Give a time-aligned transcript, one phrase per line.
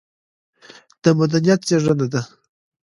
[1.03, 2.21] د مدنيت زېږنده دى